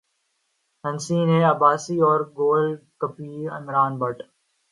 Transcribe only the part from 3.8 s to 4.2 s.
but